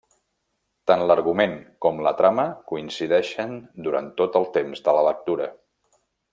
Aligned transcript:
Tant 0.91 1.03
l'argument 1.11 1.53
com 1.87 2.01
la 2.07 2.13
trama 2.23 2.47
coincideixen 2.73 3.55
durant 3.89 4.09
tot 4.23 4.41
el 4.43 4.51
temps 4.59 4.83
de 4.89 4.99
la 5.01 5.07
lectura. 5.13 5.51